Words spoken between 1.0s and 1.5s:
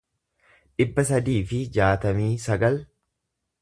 sadii